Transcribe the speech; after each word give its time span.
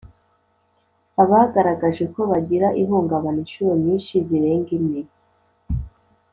abagaragaje 1.21 2.03
ko 2.13 2.21
bagira 2.31 2.67
ihungabana 2.81 3.39
inshuro 3.43 3.71
nyinshi 3.83 4.13
zirenga 4.27 4.71
imwe 4.79 5.01